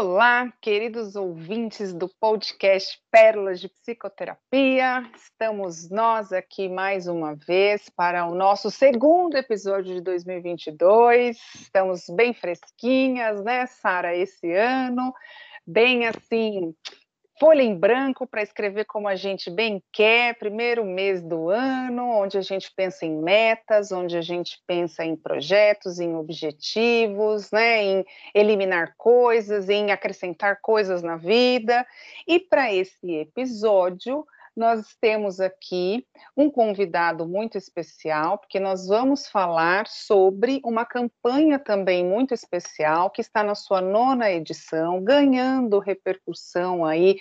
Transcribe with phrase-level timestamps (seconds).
[0.00, 5.02] Olá, queridos ouvintes do podcast Pérolas de Psicoterapia.
[5.16, 11.36] Estamos nós aqui mais uma vez para o nosso segundo episódio de 2022.
[11.52, 15.12] Estamos bem fresquinhas, né, Sara, esse ano,
[15.66, 16.72] bem assim,
[17.38, 22.36] folha em branco para escrever como a gente bem quer, primeiro mês do ano, onde
[22.36, 28.04] a gente pensa em metas, onde a gente pensa em projetos, em objetivos, né, em
[28.34, 31.86] eliminar coisas, em acrescentar coisas na vida.
[32.26, 34.26] E para esse episódio,
[34.58, 36.04] nós temos aqui
[36.36, 43.20] um convidado muito especial, porque nós vamos falar sobre uma campanha também muito especial, que
[43.20, 47.18] está na sua nona edição, ganhando repercussão aí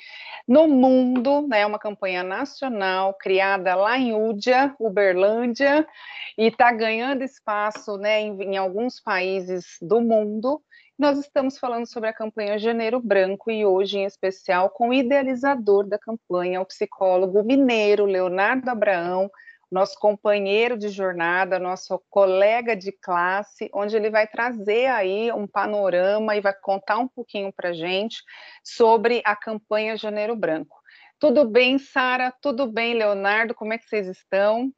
[0.47, 1.63] no mundo, né?
[1.63, 5.87] Uma campanha nacional criada lá em Údia, Uberlândia,
[6.35, 10.59] e está ganhando espaço né, em, em alguns países do mundo.
[10.97, 15.87] Nós estamos falando sobre a campanha Janeiro Branco e hoje, em especial, com o idealizador
[15.87, 19.29] da campanha, o psicólogo mineiro Leonardo Abraão,
[19.71, 26.35] nosso companheiro de jornada, nosso colega de classe, onde ele vai trazer aí um panorama
[26.35, 28.23] e vai contar um pouquinho para gente
[28.63, 30.75] sobre a campanha Janeiro Branco.
[31.19, 32.33] Tudo bem, Sara?
[32.41, 33.53] Tudo bem, Leonardo?
[33.53, 34.73] Como é que vocês estão?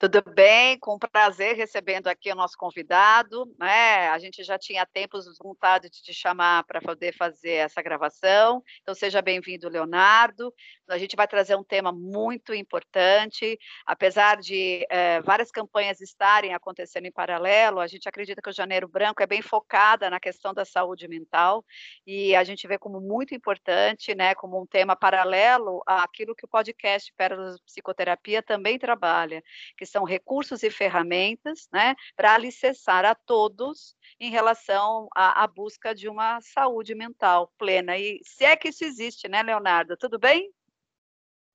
[0.00, 3.44] Tudo bem, com prazer recebendo aqui o nosso convidado.
[3.58, 4.08] Né?
[4.08, 8.62] A gente já tinha tempos vontade de te chamar para poder fazer essa gravação.
[8.80, 10.54] Então, seja bem-vindo, Leonardo.
[10.88, 13.58] A gente vai trazer um tema muito importante.
[13.84, 18.88] Apesar de é, várias campanhas estarem acontecendo em paralelo, a gente acredita que o Janeiro
[18.88, 21.62] Branco é bem focada na questão da saúde mental
[22.06, 26.48] e a gente vê como muito importante, né, como um tema paralelo àquilo que o
[26.48, 29.42] podcast Pérolas Psicoterapia também trabalha,
[29.76, 35.94] que são recursos e ferramentas né, para alicerçar a todos em relação à, à, busca
[35.94, 37.98] de uma saúde mental plena.
[37.98, 39.96] E se é que isso existe, né, Leonardo?
[39.96, 40.50] Tudo bem?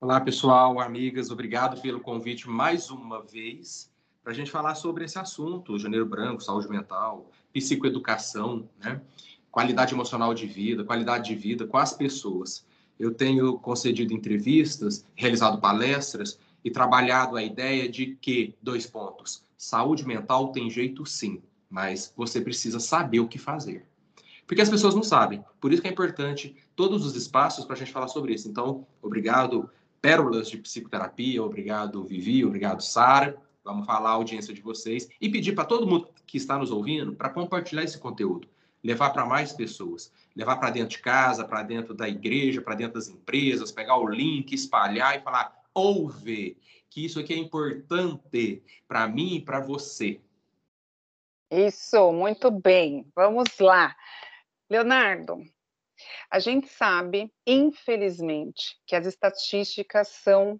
[0.00, 3.90] Olá, pessoal, amigas, obrigado pelo convite mais uma vez
[4.22, 9.00] para a gente falar sobre esse assunto, janeiro branco, saúde mental, psicoeducação, né?
[9.50, 12.66] qualidade emocional de vida, qualidade de vida com as pessoas.
[12.98, 20.04] Eu tenho concedido entrevistas, realizado palestras e trabalhado a ideia de que, dois pontos, saúde
[20.04, 21.40] mental tem jeito sim,
[21.70, 23.86] mas você precisa saber o que fazer.
[24.48, 25.44] Porque as pessoas não sabem.
[25.60, 28.48] Por isso que é importante todos os espaços para a gente falar sobre isso.
[28.48, 29.70] Então, obrigado,
[30.02, 33.36] Pérolas de Psicoterapia, obrigado, Vivi, obrigado, Sara.
[33.62, 37.12] Vamos falar a audiência de vocês e pedir para todo mundo que está nos ouvindo
[37.12, 38.48] para compartilhar esse conteúdo,
[38.82, 42.94] levar para mais pessoas, levar para dentro de casa, para dentro da igreja, para dentro
[42.94, 49.06] das empresas, pegar o link, espalhar e falar: ouve, que isso aqui é importante para
[49.06, 50.18] mim e para você.
[51.50, 53.06] Isso, muito bem.
[53.14, 53.94] Vamos lá.
[54.70, 55.36] Leonardo,
[56.30, 60.58] a gente sabe, infelizmente, que as estatísticas são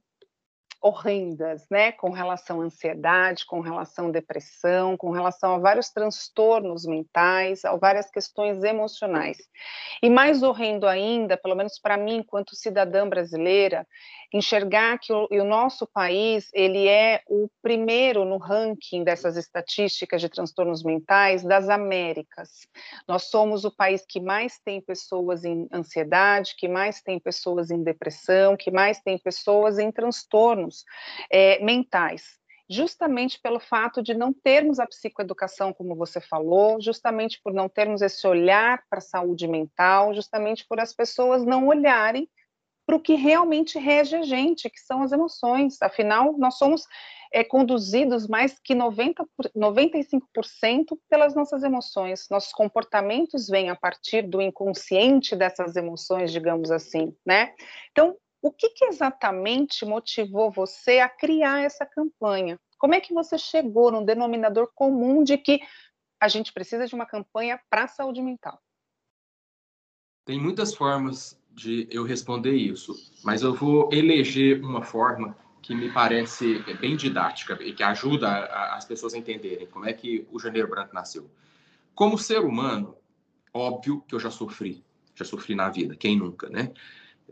[0.81, 6.85] horrendas, né, com relação à ansiedade, com relação à depressão, com relação a vários transtornos
[6.85, 9.39] mentais, a várias questões emocionais.
[10.03, 13.87] E mais horrendo ainda, pelo menos para mim, enquanto cidadã brasileira,
[14.33, 20.29] enxergar que o, o, nosso país ele é o primeiro no ranking dessas estatísticas de
[20.29, 22.67] transtornos mentais das Américas.
[23.07, 27.83] Nós somos o país que mais tem pessoas em ansiedade, que mais tem pessoas em
[27.83, 30.85] depressão, que mais tem pessoas em transtornos
[31.31, 32.39] é, mentais
[32.69, 38.03] justamente pelo fato de não termos a psicoeducação, como você falou, justamente por não termos
[38.03, 42.29] esse olhar para a saúde mental, justamente por as pessoas não olharem
[42.87, 45.83] para o que realmente rege a gente, que são as emoções.
[45.83, 46.87] Afinal, nós somos
[47.33, 49.27] é, conduzidos mais que 90,
[49.57, 52.29] 95% pelas nossas emoções.
[52.31, 57.53] Nossos comportamentos vêm a partir do inconsciente dessas emoções, digamos assim, né?
[57.91, 62.57] Então, o que, que exatamente motivou você a criar essa campanha?
[62.79, 65.61] Como é que você chegou num denominador comum de que
[66.21, 68.61] a gente precisa de uma campanha para a saúde mental?
[70.25, 72.95] Tem muitas formas de eu responder isso,
[73.25, 78.77] mas eu vou eleger uma forma que me parece bem didática e que ajuda a,
[78.77, 81.29] as pessoas a entenderem como é que o Janeiro Branco nasceu.
[81.95, 82.95] Como ser humano,
[83.55, 86.73] óbvio que eu já sofri, já sofri na vida, quem nunca, né?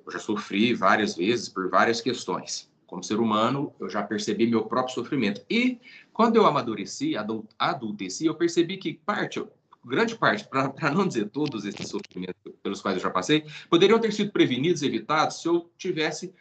[0.05, 2.73] Eu já sofri várias vezes por várias questões.
[2.87, 5.45] Como ser humano, eu já percebi meu próprio sofrimento.
[5.51, 5.79] E
[6.13, 7.15] quando eu amadureci,
[7.59, 9.45] adulteci, eu percebi que parte,
[9.85, 14.13] grande parte, para não dizer todos esses sofrimentos pelos quais eu já passei, poderiam ter
[14.13, 16.33] sido prevenidos, evitados, se eu tivesse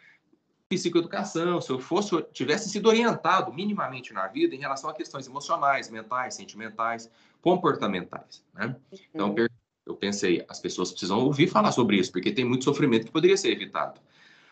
[0.68, 5.90] psicoeducação, se eu fosse tivesse sido orientado minimamente na vida em relação a questões emocionais,
[5.90, 7.10] mentais, sentimentais,
[7.40, 8.42] comportamentais.
[8.54, 8.74] Né?
[9.12, 9.46] Então, uhum.
[9.86, 13.36] Eu pensei, as pessoas precisam ouvir falar sobre isso, porque tem muito sofrimento que poderia
[13.36, 14.00] ser evitado.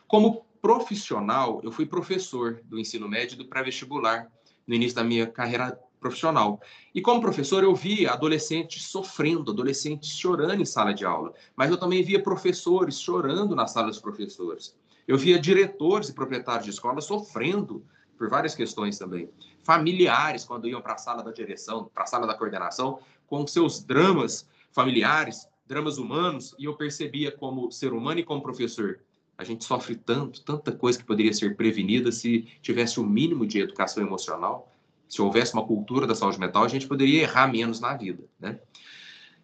[0.07, 4.31] Como profissional, eu fui professor do ensino médio e do pré-vestibular
[4.67, 6.61] no início da minha carreira profissional.
[6.95, 11.79] E como professor, eu via adolescentes sofrendo, adolescentes chorando em sala de aula, mas eu
[11.79, 14.77] também via professores chorando na sala dos professores.
[15.09, 17.85] Eu via diretores e proprietários de escola sofrendo
[18.19, 19.31] por várias questões também.
[19.65, 23.83] Familiares, quando iam para a sala da direção, para a sala da coordenação, com seus
[23.83, 29.01] dramas familiares, dramas humanos, e eu percebia como ser humano e como professor.
[29.37, 33.47] A gente sofre tanto, tanta coisa que poderia ser prevenida se tivesse o um mínimo
[33.47, 34.72] de educação emocional
[35.13, 38.59] se houvesse uma cultura da saúde mental, a gente poderia errar menos na vida, né?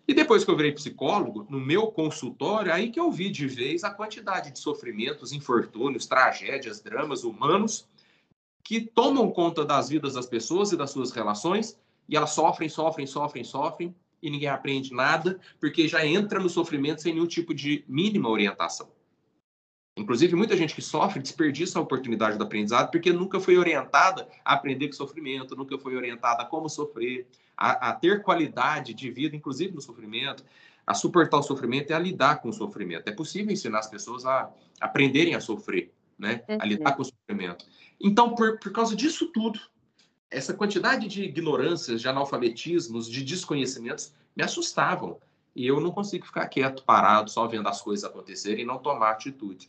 [0.09, 3.85] E depois que eu virei psicólogo, no meu consultório, aí que eu vi de vez
[3.85, 7.87] a quantidade de sofrimentos, infortúnios, tragédias, dramas humanos
[8.65, 11.79] que tomam conta das vidas das pessoas e das suas relações,
[12.09, 17.03] e elas sofrem, sofrem, sofrem, sofrem, e ninguém aprende nada, porque já entra no sofrimento
[17.03, 18.89] sem nenhum tipo de mínima orientação.
[19.99, 24.55] Inclusive, muita gente que sofre desperdiça a oportunidade do aprendizado porque nunca foi orientada a
[24.55, 29.35] aprender com sofrimento, nunca foi orientada a como sofrer, a, a, ter qualidade de vida,
[29.35, 30.45] inclusive no sofrimento,
[30.87, 33.09] a suportar o sofrimento e a lidar com o sofrimento.
[33.09, 34.49] É possível ensinar as pessoas a
[34.81, 36.45] aprenderem a sofrer, né?
[36.49, 36.97] a lidar uhum.
[36.97, 37.67] com o sofrimento.
[38.01, 39.59] Então, por, por causa disso tudo,
[40.31, 45.19] essa quantidade de ignorâncias, de analfabetismos, de desconhecimentos me assustavam.
[45.57, 49.11] E eu não consigo ficar quieto, parado, só vendo as coisas acontecerem e não tomar
[49.11, 49.69] atitude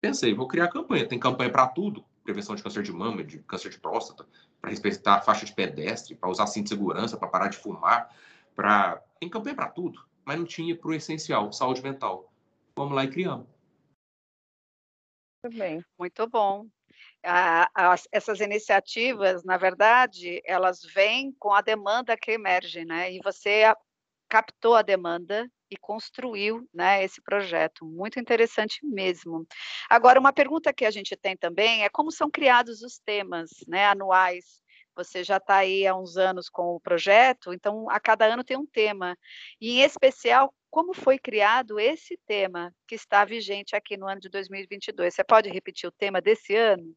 [0.00, 1.06] pensei, vou criar campanha.
[1.06, 4.26] Tem campanha para tudo, prevenção de câncer de mama, de câncer de próstata,
[4.60, 8.14] para respeitar a faixa de pedestre, para usar cinto de segurança, para parar de fumar,
[8.54, 12.32] para tem campanha para tudo, mas não tinha para o essencial, saúde mental.
[12.76, 13.46] Vamos lá e criamos.
[15.42, 16.66] Muito bem, muito bom.
[17.22, 23.12] As, essas iniciativas, na verdade, elas vêm com a demanda que emerge, né?
[23.12, 23.72] E você
[24.28, 27.84] captou a demanda e construiu né, esse projeto.
[27.84, 29.46] Muito interessante mesmo.
[29.88, 33.86] Agora, uma pergunta que a gente tem também é como são criados os temas né,
[33.86, 34.60] anuais.
[34.96, 38.56] Você já está aí há uns anos com o projeto, então a cada ano tem
[38.56, 39.16] um tema.
[39.60, 44.28] E, em especial, como foi criado esse tema que está vigente aqui no ano de
[44.28, 45.14] 2022?
[45.14, 46.94] Você pode repetir o tema desse ano?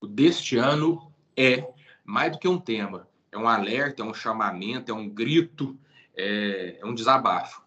[0.00, 1.66] O deste ano é
[2.04, 5.78] mais do que um tema, é um alerta, é um chamamento, é um grito,
[6.16, 7.64] é, é um desabafo.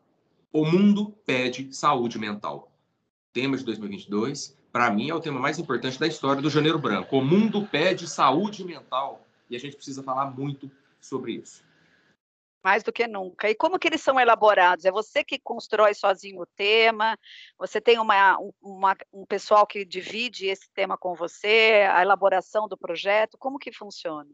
[0.55, 2.71] O mundo pede saúde mental.
[3.33, 7.17] Tema de 2022, para mim, é o tema mais importante da história do Janeiro Branco.
[7.17, 10.69] O mundo pede saúde mental e a gente precisa falar muito
[11.01, 11.65] sobre isso.
[12.63, 13.49] Mais do que nunca.
[13.49, 14.85] E como que eles são elaborados?
[14.85, 17.17] É você que constrói sozinho o tema?
[17.57, 21.89] Você tem uma, uma, um pessoal que divide esse tema com você?
[21.91, 23.39] A elaboração do projeto?
[23.39, 24.29] Como que funciona?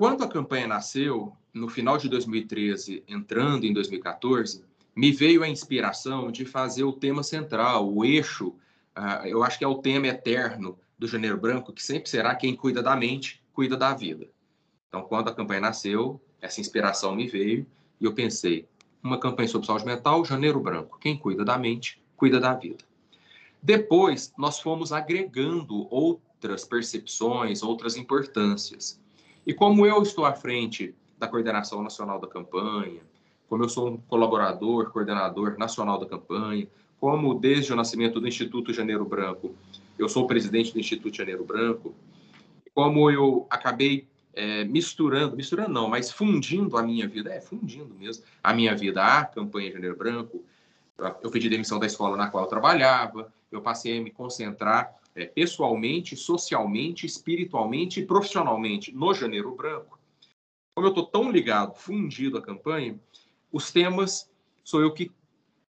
[0.00, 4.64] Quando a campanha nasceu, no final de 2013, entrando em 2014,
[4.96, 8.54] me veio a inspiração de fazer o tema central, o eixo,
[8.96, 12.56] uh, eu acho que é o tema eterno do Janeiro Branco, que sempre será quem
[12.56, 14.26] cuida da mente, cuida da vida.
[14.88, 17.66] Então, quando a campanha nasceu, essa inspiração me veio
[18.00, 18.66] e eu pensei,
[19.02, 22.82] uma campanha sobre saúde mental, Janeiro Branco, quem cuida da mente, cuida da vida.
[23.62, 28.98] Depois, nós fomos agregando outras percepções, outras importâncias.
[29.46, 33.00] E como eu estou à frente da coordenação nacional da campanha,
[33.48, 36.68] como eu sou um colaborador, coordenador nacional da campanha,
[37.00, 39.54] como desde o nascimento do Instituto Janeiro Branco,
[39.98, 41.94] eu sou presidente do Instituto Janeiro Branco,
[42.74, 48.24] como eu acabei é, misturando, misturando não, mas fundindo a minha vida, é, fundindo mesmo,
[48.42, 50.44] a minha vida à campanha Janeiro Branco,
[51.22, 55.26] eu pedi demissão da escola na qual eu trabalhava, eu passei a me concentrar é,
[55.26, 59.98] pessoalmente, socialmente, espiritualmente e profissionalmente no Janeiro Branco,
[60.74, 62.98] como eu estou tão ligado, fundido à campanha,
[63.52, 64.30] os temas
[64.62, 65.10] sou eu que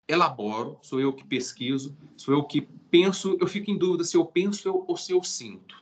[0.07, 4.25] elaboro, sou eu que pesquiso, sou eu que penso, eu fico em dúvida se eu
[4.25, 5.81] penso ou se eu sinto.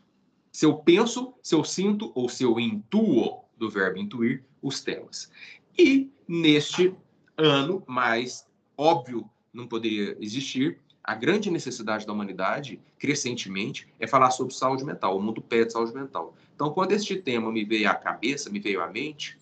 [0.51, 5.29] Se eu penso, se eu sinto ou se eu intuo, do verbo intuir, os temas.
[5.77, 6.95] E neste
[7.37, 8.47] ano, mais
[8.77, 15.17] óbvio não poderia existir, a grande necessidade da humanidade, crescentemente, é falar sobre saúde mental.
[15.17, 16.35] O mundo pede saúde mental.
[16.53, 19.35] Então, quando este tema me veio à cabeça, me veio à mente,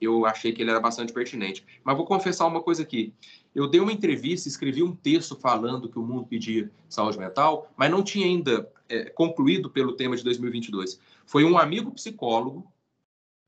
[0.00, 1.62] eu achei que ele era bastante pertinente.
[1.84, 3.12] Mas vou confessar uma coisa aqui.
[3.54, 7.90] Eu dei uma entrevista, escrevi um texto falando que o mundo pedia saúde mental, mas
[7.90, 10.98] não tinha ainda é, concluído pelo tema de 2022.
[11.26, 12.66] Foi um amigo psicólogo,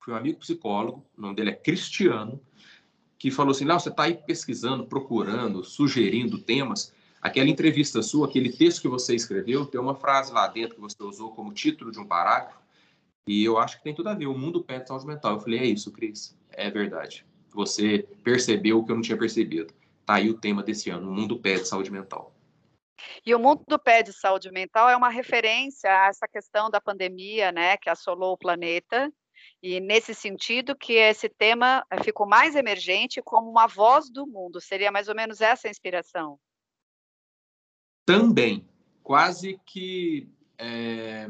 [0.04, 2.38] foi um amigo psicólogo, o nome dele é Cristiano,
[3.18, 6.94] que falou assim: Léo, você está aí pesquisando, procurando, sugerindo temas.
[7.26, 11.02] Aquela entrevista sua, aquele texto que você escreveu, tem uma frase lá dentro que você
[11.02, 12.60] usou como título de um parágrafo,
[13.26, 14.28] e eu acho que tem tudo a ver.
[14.28, 15.34] O mundo pede saúde mental.
[15.34, 16.38] Eu falei, é isso, Cris.
[16.52, 17.26] É verdade.
[17.50, 19.74] você percebeu o que eu não tinha percebido.
[20.04, 22.32] Tá aí o tema desse ano, o mundo pede saúde mental.
[23.24, 27.76] E o mundo pede saúde mental é uma referência a essa questão da pandemia, né,
[27.76, 29.12] que assolou o planeta.
[29.60, 34.60] E nesse sentido que esse tema ficou mais emergente como uma voz do mundo.
[34.60, 36.38] Seria mais ou menos essa a inspiração?
[38.06, 38.64] Também,
[39.02, 41.28] quase que é,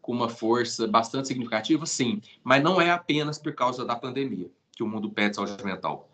[0.00, 4.82] com uma força bastante significativa, sim, mas não é apenas por causa da pandemia que
[4.82, 6.08] o mundo pede saúde mental.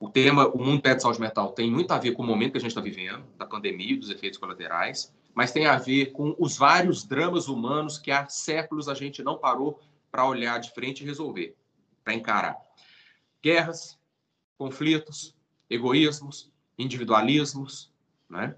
[0.00, 2.58] O tema, o mundo pede saúde mental, tem muito a ver com o momento que
[2.58, 6.34] a gente está vivendo, da pandemia e dos efeitos colaterais, mas tem a ver com
[6.38, 9.80] os vários dramas humanos que há séculos a gente não parou
[10.10, 11.54] para olhar de frente e resolver,
[12.02, 12.56] para encarar.
[13.42, 13.98] Guerras,
[14.56, 15.36] conflitos,
[15.68, 17.92] egoísmos, individualismos,
[18.28, 18.56] né?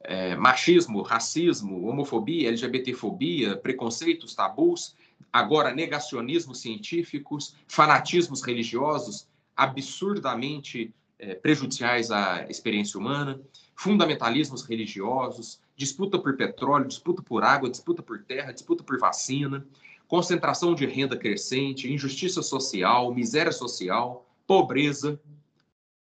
[0.00, 4.94] É, machismo, racismo, homofobia, LGBTfobia, preconceitos, tabus,
[5.32, 13.40] agora negacionismos científicos, fanatismos religiosos, absurdamente é, prejudiciais à experiência humana,
[13.74, 19.66] fundamentalismos religiosos, disputa por petróleo, disputa por água, disputa por terra, disputa por vacina,
[20.06, 25.20] concentração de renda crescente, injustiça social, miséria social, pobreza.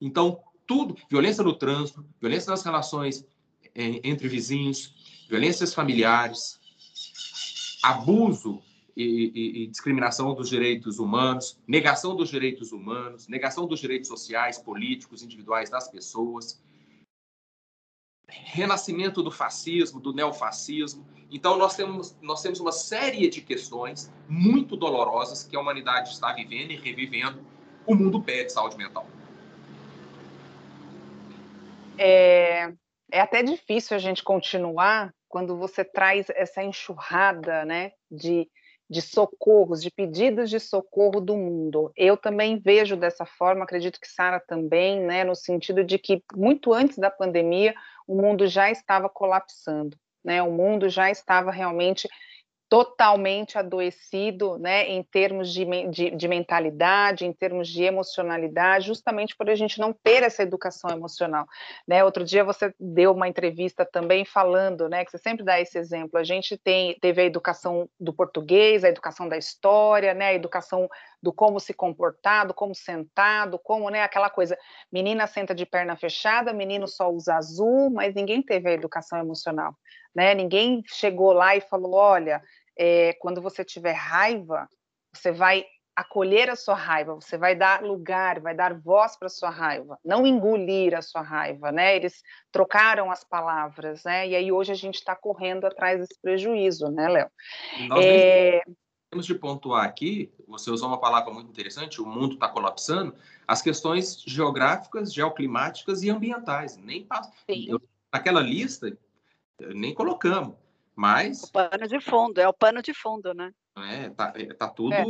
[0.01, 3.27] Então, tudo, violência no trânsito, violência nas relações
[3.75, 4.95] entre vizinhos,
[5.29, 6.59] violências familiares,
[7.83, 8.63] abuso
[8.97, 14.59] e, e, e, discriminação dos direitos humanos, negação dos direitos humanos, negação dos direitos sociais,
[14.59, 16.63] políticos, individuais das pessoas,
[18.29, 21.07] renascimento do fascismo, do neofascismo.
[21.31, 26.33] Então, nós temos, nós temos uma série de questões muito dolorosas que a humanidade está
[26.33, 27.41] vivendo e revivendo.
[27.87, 29.07] O mundo pede saúde mental.
[31.97, 32.73] É,
[33.13, 38.49] é até difícil a gente continuar quando você traz essa enxurrada né, de
[38.91, 41.93] de socorros, de pedidos de socorro do mundo.
[41.97, 46.75] Eu também vejo dessa forma, acredito que Sara também, né, no sentido de que muito
[46.75, 47.73] antes da pandemia
[48.05, 50.43] o mundo já estava colapsando, né?
[50.43, 52.09] O mundo já estava realmente
[52.71, 59.51] totalmente adoecido, né, em termos de, de, de, mentalidade, em termos de emocionalidade, justamente por
[59.51, 61.47] a gente não ter essa educação emocional,
[61.87, 65.77] né, outro dia você deu uma entrevista também falando, né, que você sempre dá esse
[65.77, 70.35] exemplo, a gente tem, teve a educação do português, a educação da história, né, a
[70.35, 70.89] educação
[71.21, 74.57] do como se comportar, do como sentar, do como, né, aquela coisa,
[74.93, 79.75] menina senta de perna fechada, menino só usa azul, mas ninguém teve a educação emocional,
[80.15, 82.41] né, ninguém chegou lá e falou, olha,
[82.83, 84.67] é, quando você tiver raiva,
[85.13, 89.31] você vai acolher a sua raiva, você vai dar lugar, vai dar voz para a
[89.31, 91.95] sua raiva, não engolir a sua raiva, né?
[91.95, 94.27] Eles trocaram as palavras, né?
[94.29, 97.31] E aí hoje a gente está correndo atrás desse prejuízo, né, Léo?
[97.87, 98.63] Nós é...
[99.11, 103.15] temos de pontuar aqui, você usou uma palavra muito interessante, o mundo está colapsando,
[103.47, 107.07] as questões geográficas, geoclimáticas e ambientais, nem
[107.47, 107.79] eu,
[108.11, 108.97] naquela lista
[109.75, 110.55] nem colocamos.
[111.01, 111.45] Mas.
[111.45, 113.55] O pano de fundo, é o pano de fundo, né?
[113.75, 115.03] É, tá, é, tá tudo, é.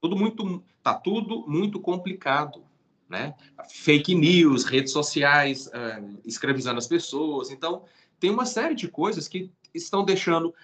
[0.00, 2.64] tudo muito, tá tudo muito complicado,
[3.06, 3.34] né?
[3.68, 7.50] Fake news, redes sociais, uh, escravizando as pessoas.
[7.50, 7.84] Então,
[8.18, 10.54] tem uma série de coisas que estão deixando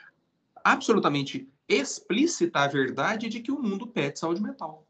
[0.64, 4.86] absolutamente explícita a verdade de que o mundo pede saúde mental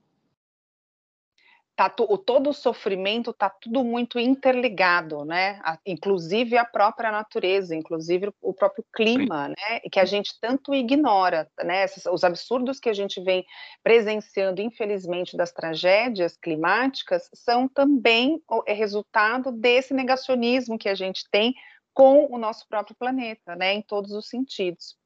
[1.89, 5.59] tá o, todo o sofrimento está tudo muito interligado, né?
[5.63, 9.81] A, inclusive a própria natureza, inclusive o próprio clima, né?
[9.91, 11.85] Que a gente tanto ignora, né?
[11.85, 13.47] Esses, os absurdos que a gente vem
[13.83, 21.25] presenciando, infelizmente, das tragédias climáticas são também o, é resultado desse negacionismo que a gente
[21.31, 21.55] tem
[21.95, 24.97] com o nosso próprio planeta, né, em todos os sentidos.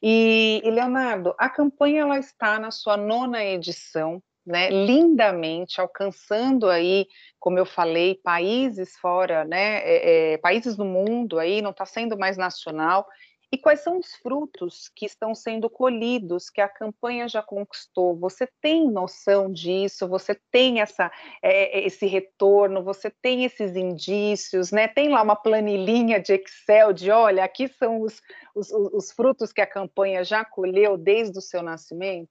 [0.00, 7.06] E, e Leonardo, a campanha ela está na sua nona edição, né, lindamente, alcançando aí,
[7.38, 12.18] como eu falei, países fora, né, é, é, países do mundo aí, não está sendo
[12.18, 13.06] mais nacional.
[13.54, 18.16] E quais são os frutos que estão sendo colhidos, que a campanha já conquistou?
[18.16, 20.08] Você tem noção disso?
[20.08, 22.82] Você tem essa, é, esse retorno?
[22.82, 24.72] Você tem esses indícios?
[24.72, 24.88] Né?
[24.88, 28.22] Tem lá uma planilhinha de Excel de, olha, aqui são os,
[28.54, 32.30] os, os frutos que a campanha já colheu desde o seu nascimento?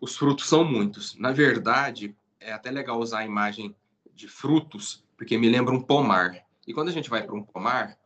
[0.00, 1.16] Os frutos são muitos.
[1.16, 3.74] Na verdade, é até legal usar a imagem
[4.14, 6.44] de frutos, porque me lembra um pomar.
[6.66, 7.98] E quando a gente vai para um pomar,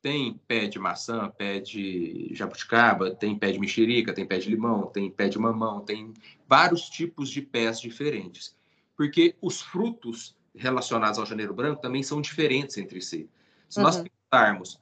[0.00, 4.86] tem pé de maçã, pé de jabuticaba, tem pé de mexerica, tem pé de limão,
[4.86, 6.12] tem pé de mamão, tem
[6.48, 8.56] vários tipos de pés diferentes.
[8.96, 13.28] Porque os frutos relacionados ao janeiro branco também são diferentes entre si.
[13.68, 13.84] Se uhum.
[13.84, 14.80] nós pensarmos,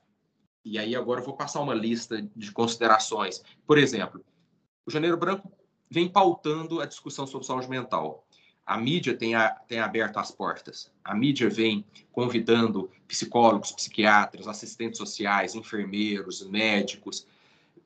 [0.64, 3.42] e aí agora eu vou passar uma lista de considerações.
[3.66, 4.25] Por exemplo,
[4.87, 5.50] o janeiro branco
[5.91, 8.25] vem pautando a discussão sobre saúde mental.
[8.67, 10.91] a mídia tem, a, tem aberto as portas.
[11.05, 17.26] A mídia vem convidando psicólogos, psiquiatras, assistentes sociais, enfermeiros, médicos,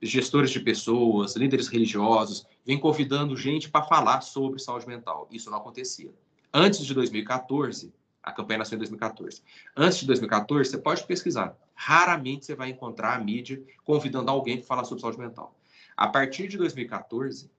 [0.00, 5.28] gestores de pessoas, líderes religiosos, vem convidando gente para falar sobre saúde mental.
[5.30, 6.12] Isso não acontecia.
[6.52, 9.42] Antes de 2014, a campanha nasceu em 2014.
[9.76, 11.56] Antes de 2014, você pode pesquisar.
[11.74, 15.54] Raramente você vai encontrar a mídia convidando alguém para falar sobre saúde mental.
[15.96, 17.50] A partir de 2014,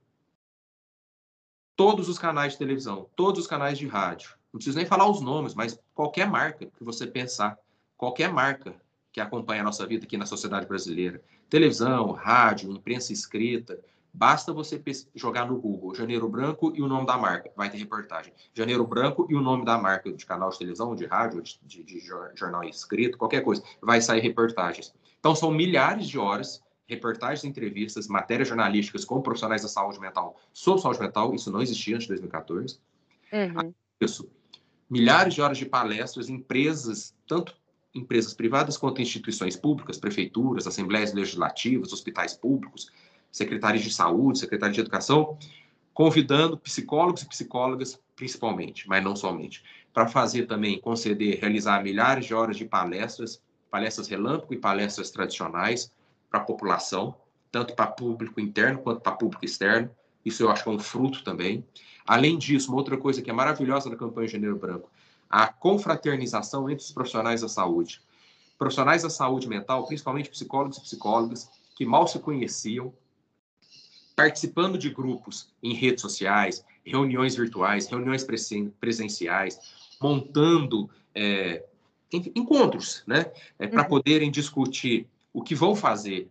[1.79, 5.21] todos os canais de televisão, todos os canais de rádio, não preciso nem falar os
[5.21, 7.57] nomes, mas qualquer marca que você pensar,
[7.95, 8.75] qualquer marca
[9.13, 13.79] que acompanha a nossa vida aqui na sociedade brasileira, televisão, rádio, imprensa escrita,
[14.13, 14.83] basta você
[15.15, 18.33] jogar no Google Janeiro Branco e o nome da marca, vai ter reportagem.
[18.53, 21.81] Janeiro Branco e o nome da marca de canal de televisão, de rádio, de, de,
[21.81, 21.99] de
[22.35, 24.93] jornal escrito, qualquer coisa, vai sair reportagens.
[25.17, 30.81] Então são milhares de horas reportagens, entrevistas, matérias jornalísticas com profissionais da saúde mental sobre
[30.81, 32.79] saúde mental, isso não existia antes de 2014.
[33.31, 33.73] Uhum.
[34.01, 34.27] Isso.
[34.89, 37.55] Milhares de horas de palestras, empresas, tanto
[37.93, 42.91] empresas privadas quanto instituições públicas, prefeituras, assembleias legislativas, hospitais públicos,
[43.31, 45.37] secretários de saúde, secretários de educação,
[45.93, 52.33] convidando psicólogos e psicólogas, principalmente, mas não somente, para fazer também, conceder, realizar milhares de
[52.33, 55.91] horas de palestras, palestras relâmpago e palestras tradicionais,
[56.29, 57.15] para a população,
[57.51, 59.89] tanto para público interno quanto para público externo.
[60.23, 61.65] Isso eu acho que é um fruto também.
[62.05, 64.89] Além disso, uma outra coisa que é maravilhosa na campanha Janeiro Branco,
[65.29, 68.01] a confraternização entre os profissionais da saúde.
[68.57, 72.93] Profissionais da saúde mental, principalmente psicólogos e psicólogas, que mal se conheciam,
[74.15, 78.25] participando de grupos em redes sociais, reuniões virtuais, reuniões
[78.79, 79.59] presenciais,
[80.01, 81.63] montando é,
[82.11, 83.87] encontros, né, é, para uhum.
[83.87, 86.29] poderem discutir o que vão fazer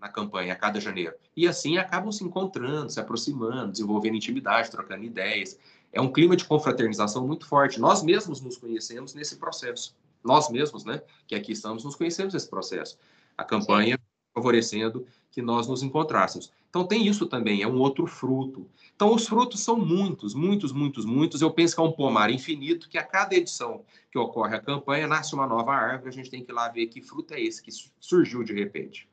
[0.00, 1.14] na campanha a cada janeiro.
[1.36, 5.58] E assim acabam se encontrando, se aproximando, desenvolvendo intimidade, trocando ideias.
[5.92, 7.80] É um clima de confraternização muito forte.
[7.80, 9.96] Nós mesmos nos conhecemos nesse processo.
[10.22, 12.98] Nós mesmos, né, que aqui estamos, nos conhecemos nesse processo.
[13.36, 13.98] A campanha
[14.34, 16.52] favorecendo que nós nos encontrássemos.
[16.68, 18.68] Então tem isso também, é um outro fruto.
[18.94, 21.40] Então os frutos são muitos, muitos, muitos, muitos.
[21.40, 25.06] Eu penso que é um pomar infinito que a cada edição que ocorre a campanha
[25.06, 26.10] nasce uma nova árvore.
[26.10, 29.08] A gente tem que ir lá ver que fruto é esse que surgiu de repente.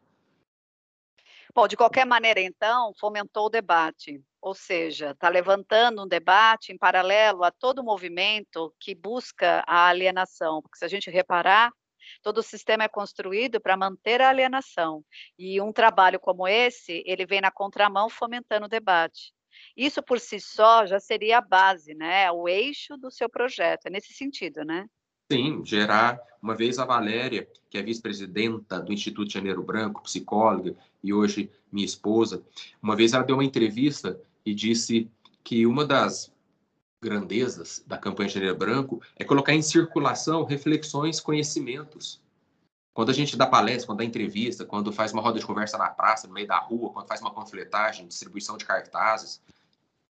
[1.54, 6.78] Bom, de qualquer maneira, então, fomentou o debate, ou seja, está levantando um debate em
[6.78, 11.72] paralelo a todo o movimento que busca a alienação, porque se a gente reparar,
[12.22, 15.04] Todo o sistema é construído para manter a alienação.
[15.38, 19.34] E um trabalho como esse, ele vem na contramão fomentando o debate.
[19.76, 22.32] Isso por si só já seria a base, né?
[22.32, 23.88] O eixo do seu projeto.
[23.88, 24.88] É nesse sentido, né?
[25.32, 26.20] Sim, gerar.
[26.42, 31.86] Uma vez a Valéria, que é vice-presidenta do Instituto Janeiro Branco, psicóloga, e hoje minha
[31.86, 32.44] esposa,
[32.82, 35.10] uma vez ela deu uma entrevista e disse
[35.44, 36.32] que uma das
[37.02, 42.22] grandezas da campanha Janeiro Branco é colocar em circulação reflexões, conhecimentos.
[42.94, 45.90] Quando a gente dá palestra, quando dá entrevista, quando faz uma roda de conversa na
[45.90, 49.42] praça, no meio da rua, quando faz uma panfletagem, distribuição de cartazes,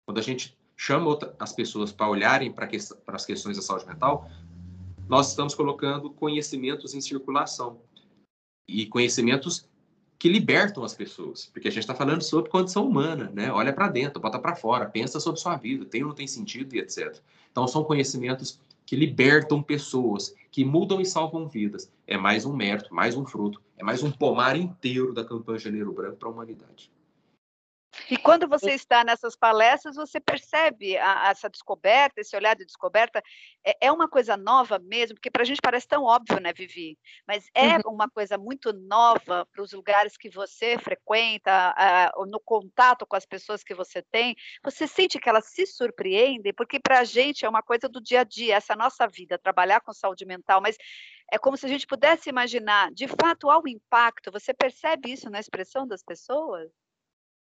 [0.06, 4.30] quando a gente chama as pessoas para olharem para que, as questões da saúde mental,
[5.10, 7.82] nós estamos colocando conhecimentos em circulação.
[8.68, 9.68] E conhecimentos
[10.20, 13.50] que libertam as pessoas, porque a gente está falando sobre condição humana, né?
[13.50, 16.76] Olha para dentro, bota para fora, pensa sobre sua vida, tem ou não tem sentido
[16.76, 17.18] e etc.
[17.50, 21.90] Então são conhecimentos que libertam pessoas, que mudam e salvam vidas.
[22.06, 25.94] É mais um mérito, mais um fruto, é mais um pomar inteiro da campanha Janeiro
[25.94, 26.92] Branco para a humanidade.
[28.10, 33.22] E quando você está nessas palestras, você percebe a, essa descoberta, esse olhar de descoberta,
[33.66, 36.98] é, é uma coisa nova mesmo, porque para a gente parece tão óbvio, né, Vivi?
[37.28, 37.94] Mas é uhum.
[37.94, 41.74] uma coisa muito nova para os lugares que você frequenta,
[42.16, 44.36] uh, no contato com as pessoas que você tem.
[44.64, 48.22] Você sente que elas se surpreendem, porque para a gente é uma coisa do dia
[48.22, 50.78] a dia, essa nossa vida, trabalhar com saúde mental, mas
[51.32, 54.32] é como se a gente pudesse imaginar, de fato, há um impacto.
[54.32, 56.72] Você percebe isso na expressão das pessoas?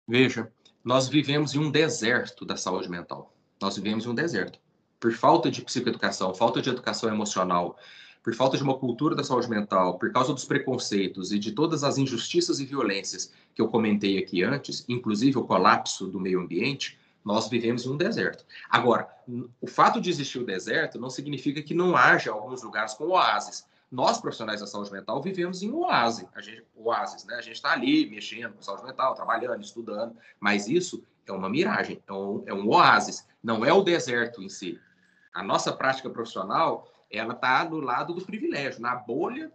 [0.06, 0.52] Veja,
[0.84, 3.32] nós vivemos em um deserto da saúde mental.
[3.60, 4.58] Nós vivemos em um deserto.
[4.98, 7.78] Por falta de psicoeducação, falta de educação emocional,
[8.22, 11.84] por falta de uma cultura da saúde mental, por causa dos preconceitos e de todas
[11.84, 16.98] as injustiças e violências que eu comentei aqui antes, inclusive o colapso do meio ambiente,
[17.24, 18.44] nós vivemos em um deserto.
[18.68, 19.08] Agora,
[19.60, 23.64] o fato de existir o deserto não significa que não haja alguns lugares com oásis
[23.92, 26.26] nós, profissionais da saúde mental, vivemos em oásis.
[26.34, 27.34] A gente, oásis, né?
[27.34, 32.02] A gente está ali mexendo com saúde mental, trabalhando, estudando, mas isso é uma miragem,
[32.06, 34.80] é um, é um oásis, não é o deserto em si.
[35.34, 39.52] A nossa prática profissional, ela está do lado do privilégio, na bolha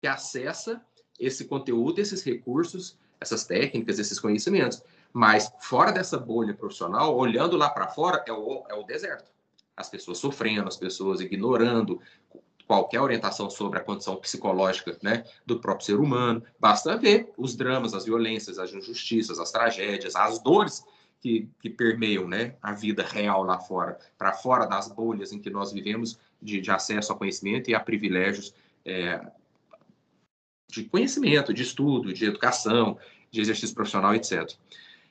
[0.00, 0.84] que acessa
[1.16, 4.82] esse conteúdo, esses recursos, essas técnicas, esses conhecimentos.
[5.12, 9.30] Mas fora dessa bolha profissional, olhando lá para fora, é o, é o deserto.
[9.76, 12.00] As pessoas sofrendo, as pessoas ignorando
[12.70, 16.40] qualquer orientação sobre a condição psicológica né, do próprio ser humano.
[16.56, 20.86] Basta ver os dramas, as violências, as injustiças, as tragédias, as dores
[21.20, 25.50] que, que permeiam né, a vida real lá fora, para fora das bolhas em que
[25.50, 28.54] nós vivemos de, de acesso ao conhecimento e a privilégios
[28.84, 29.20] é,
[30.68, 32.96] de conhecimento, de estudo, de educação,
[33.32, 34.48] de exercício profissional, etc.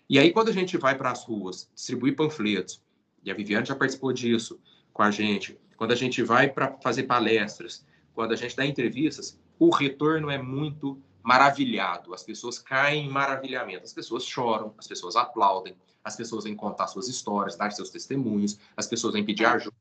[0.09, 2.81] E aí, quando a gente vai para as ruas distribuir panfletos,
[3.21, 4.57] e a Viviane já participou disso
[4.93, 9.39] com a gente, quando a gente vai para fazer palestras, quando a gente dá entrevistas,
[9.57, 12.13] o retorno é muito maravilhado.
[12.13, 13.85] As pessoas caem em maravilhamento.
[13.85, 18.59] As pessoas choram, as pessoas aplaudem, as pessoas vêm contar suas histórias, dar seus testemunhos,
[18.75, 19.75] as pessoas vêm pedir ajuda.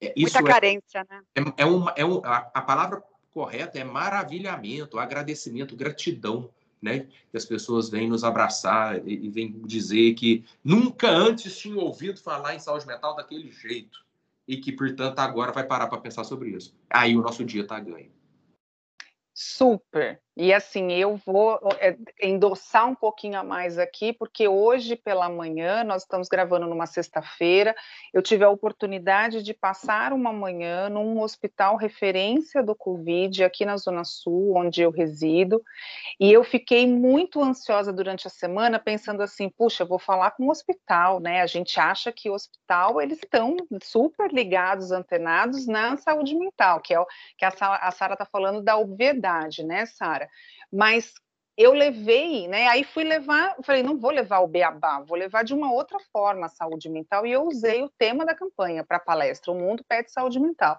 [0.00, 1.20] É, Muita é carência, né?
[1.34, 6.48] É, é, uma, é um, a, a palavra correta é maravilhamento, agradecimento, gratidão
[6.80, 7.08] né?
[7.30, 12.20] Que as pessoas vêm nos abraçar e, e vêm dizer que nunca antes tinham ouvido
[12.20, 14.03] falar em saúde mental daquele jeito
[14.46, 16.76] e que, portanto, agora vai parar para pensar sobre isso.
[16.90, 18.12] Aí o nosso dia está ganho.
[19.32, 20.23] Super.
[20.36, 25.84] E assim, eu vou é, endossar um pouquinho a mais aqui, porque hoje pela manhã,
[25.84, 27.74] nós estamos gravando numa sexta-feira,
[28.12, 33.76] eu tive a oportunidade de passar uma manhã num hospital referência do Covid aqui na
[33.76, 35.62] Zona Sul, onde eu resido,
[36.18, 40.50] e eu fiquei muito ansiosa durante a semana, pensando assim, puxa, vou falar com o
[40.50, 41.42] hospital, né?
[41.42, 46.92] A gente acha que o hospital, eles estão super ligados, antenados na saúde mental, que
[46.92, 47.06] é o
[47.38, 50.23] que a Sara está falando da obviedade, né, Sara?
[50.72, 51.12] Mas
[51.56, 52.66] eu levei, né?
[52.68, 56.46] Aí fui levar, falei, não vou levar o beabá, vou levar de uma outra forma
[56.46, 57.26] a saúde mental.
[57.26, 60.76] E eu usei o tema da campanha para a palestra, O Mundo Pede Saúde Mental.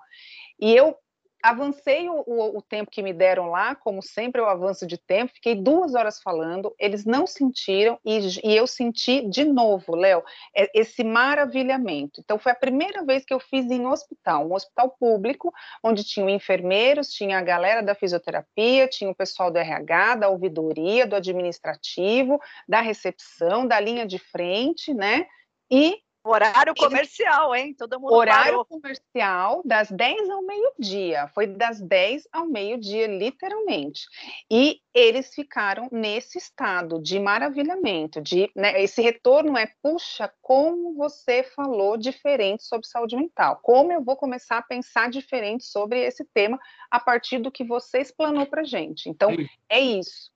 [0.59, 0.97] E eu
[1.45, 5.33] avancei o, o, o, tempo que me deram lá, como sempre eu avanço de tempo,
[5.33, 10.23] fiquei duas horas falando, eles não sentiram, e, e eu senti de novo, Léo,
[10.55, 12.19] é, esse maravilhamento.
[12.19, 15.53] Então, foi a primeira vez que eu fiz em hospital, um hospital público,
[15.83, 21.05] onde tinham enfermeiros, tinha a galera da fisioterapia, tinha o pessoal do RH, da ouvidoria,
[21.05, 25.27] do administrativo, da recepção, da linha de frente, né?
[25.69, 27.75] E Horário comercial, hein?
[27.75, 28.65] Todo mundo Horário parou.
[28.65, 31.27] comercial das 10 ao meio-dia.
[31.27, 34.07] Foi das 10 ao meio-dia, literalmente.
[34.49, 41.43] E eles ficaram nesse estado de maravilhamento, de né, esse retorno é, puxa, como você
[41.43, 43.59] falou diferente sobre saúde mental.
[43.61, 46.59] Como eu vou começar a pensar diferente sobre esse tema
[46.89, 49.07] a partir do que você explanou para gente.
[49.07, 49.47] Então, Sim.
[49.69, 50.31] é isso.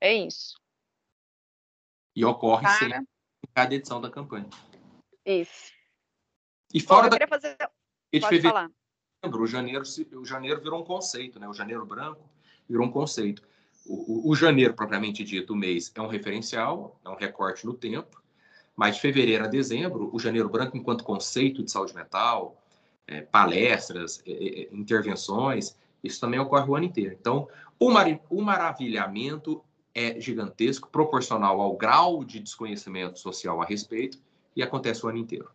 [0.00, 0.58] É isso.
[2.16, 2.78] E ocorre Para...
[2.78, 4.48] sempre em cada edição da campanha.
[5.28, 5.72] Isso.
[6.72, 7.28] E fora Bom, da...
[7.28, 7.54] fazer...
[7.54, 8.70] de Pode fevereiro, falar.
[9.22, 9.82] o janeiro,
[10.14, 11.46] o janeiro virou um conceito, né?
[11.46, 12.26] O janeiro branco
[12.66, 13.42] virou um conceito.
[13.86, 17.74] O, o, o, janeiro, propriamente dito, o mês, é um referencial, é um recorte no
[17.74, 18.22] tempo,
[18.74, 22.62] mas de fevereiro a dezembro, o janeiro branco, enquanto conceito de saúde mental,
[23.06, 27.16] é, palestras, é, é, intervenções, isso também ocorre o ano inteiro.
[27.18, 29.62] Então, o, mar, o maravilhamento
[29.94, 34.18] é gigantesco, proporcional ao grau de desconhecimento social a respeito,
[34.54, 35.50] e acontece o ano inteiro.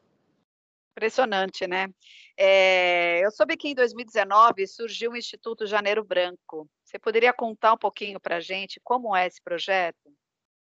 [0.95, 1.87] Impressionante, né?
[2.37, 6.69] É, eu soube que em 2019 surgiu o Instituto Janeiro Branco.
[6.83, 10.13] Você poderia contar um pouquinho para a gente como é esse projeto?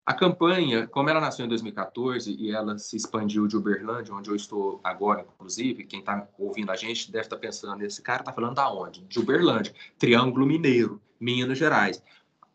[0.05, 4.37] A campanha, como ela nasceu em 2014 e ela se expandiu de Uberlândia, onde eu
[4.37, 8.33] estou agora, inclusive, quem está ouvindo a gente deve estar tá pensando, esse cara está
[8.33, 9.03] falando da onde?
[9.05, 12.03] De Uberlândia, Triângulo Mineiro, Minas Gerais,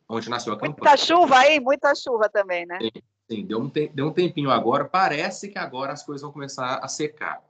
[0.10, 0.75] onde nasceu a campanha.
[0.78, 2.78] Muita chuva aí, muita chuva também, né?
[2.82, 3.01] Sim.
[3.29, 4.85] Sim, deu um, deu um tempinho agora.
[4.85, 7.43] Parece que agora as coisas vão começar a secar.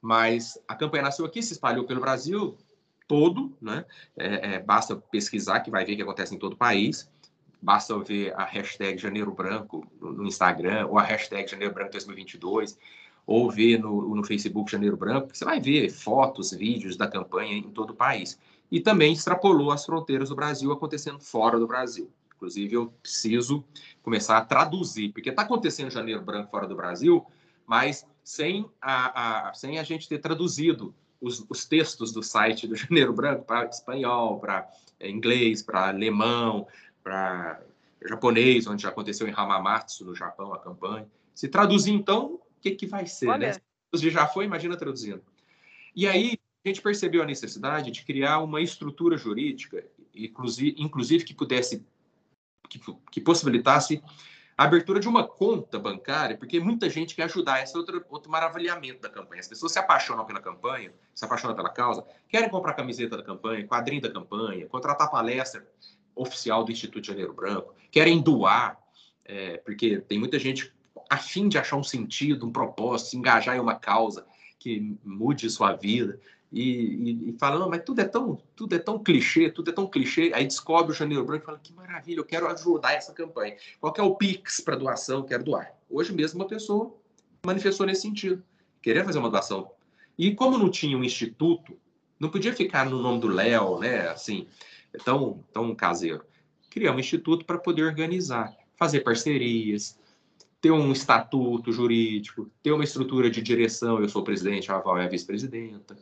[0.00, 2.56] Mas a campanha nasceu aqui, se espalhou pelo Brasil
[3.06, 3.84] todo, né?
[4.16, 7.10] É, é, basta pesquisar que vai ver que acontece em todo o país.
[7.60, 12.78] Basta ver a hashtag Janeiro Branco no Instagram, ou a hashtag Janeiro Branco 2022,
[13.26, 17.70] ou ver no, no Facebook Janeiro Branco, você vai ver fotos, vídeos da campanha em
[17.70, 18.38] todo o país.
[18.70, 22.10] E também extrapolou as fronteiras do Brasil acontecendo fora do Brasil.
[22.40, 23.62] Inclusive, eu preciso
[24.02, 27.26] começar a traduzir, porque está acontecendo Janeiro Branco fora do Brasil,
[27.66, 32.74] mas sem a, a sem a gente ter traduzido os, os, textos do site do
[32.76, 34.66] Janeiro Branco para espanhol, para
[34.98, 36.66] é, inglês, para alemão,
[37.04, 37.60] para
[38.08, 41.06] japonês, onde já aconteceu em Hamamatsu, no Japão, a campanha.
[41.34, 43.38] Se traduzir, então, o que, que vai ser?
[43.38, 43.52] Né?
[43.94, 45.22] Se já foi, imagina traduzindo.
[45.94, 51.34] E aí, a gente percebeu a necessidade de criar uma estrutura jurídica, inclusive, inclusive que
[51.34, 51.84] pudesse
[52.78, 54.02] que, que possibilitasse
[54.56, 57.62] a abertura de uma conta bancária, porque muita gente quer ajudar.
[57.62, 59.40] Esse é outro, outro maravilhamento da campanha.
[59.40, 63.66] As pessoas se apaixonam pela campanha, se apaixonam pela causa, querem comprar camiseta da campanha,
[63.66, 65.66] quadrinho da campanha, contratar palestra
[66.14, 68.78] oficial do Instituto Janeiro Branco, querem doar
[69.24, 70.72] é, porque tem muita gente
[71.08, 74.26] a fim de achar um sentido, um propósito, se engajar em uma causa
[74.58, 76.20] que mude sua vida
[76.52, 79.72] e, e, e fala, não, mas tudo é tão, tudo é tão clichê, tudo é
[79.72, 80.32] tão clichê.
[80.34, 83.56] Aí descobre o Janeiro Branco e fala, que maravilha, eu quero ajudar essa campanha.
[83.80, 85.22] Qual é o Pix para doação?
[85.22, 85.72] Quero doar.
[85.88, 86.94] Hoje mesmo uma pessoa
[87.44, 88.42] manifestou nesse sentido,
[88.82, 89.70] querer fazer uma doação.
[90.18, 91.78] E como não tinha um instituto,
[92.18, 94.08] não podia ficar no nome do Léo, né?
[94.08, 94.46] Assim,
[95.04, 96.24] tão, tão caseiro.
[96.68, 99.98] Criar um instituto para poder organizar, fazer parcerias,
[100.60, 104.00] ter um estatuto jurídico, ter uma estrutura de direção.
[104.00, 105.96] Eu sou presidente, a Val é a vice-presidenta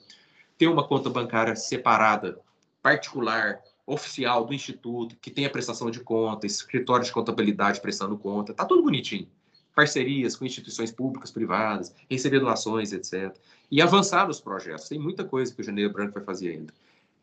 [0.58, 2.38] ter uma conta bancária separada,
[2.82, 8.64] particular, oficial do instituto, que tenha prestação de conta, escritório de contabilidade prestando conta, tá
[8.64, 9.28] tudo bonitinho.
[9.74, 13.34] Parcerias com instituições públicas, privadas, receber doações, etc.
[13.70, 14.88] E avançar nos projetos.
[14.88, 16.74] Tem muita coisa que o Janeiro Branco vai fazer ainda.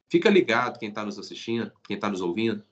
[0.08, 2.64] Fica ligado, quem está nos assistindo, quem está nos ouvindo,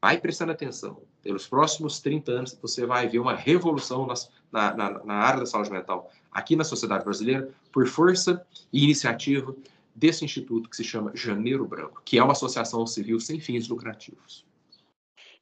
[0.00, 1.02] vai prestando atenção.
[1.22, 4.06] Pelos próximos 30 anos, você vai ver uma revolução
[4.52, 9.54] na, na, na área da saúde mental aqui na sociedade brasileira, por força e iniciativa
[9.94, 14.44] desse instituto que se chama Janeiro Branco, que é uma associação civil sem fins lucrativos.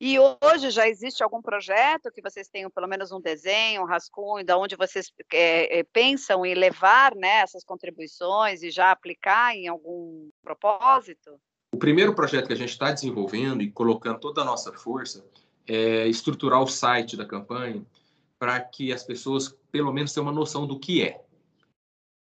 [0.01, 4.45] E hoje já existe algum projeto que vocês tenham pelo menos um desenho, um rascunho,
[4.45, 10.31] da onde vocês é, pensam em levar né, essas contribuições e já aplicar em algum
[10.41, 11.41] propósito?
[11.73, 15.25] O primeiro projeto que a gente está desenvolvendo e colocando toda a nossa força
[15.67, 17.85] é estruturar o site da campanha
[18.39, 21.21] para que as pessoas pelo menos tenham uma noção do que é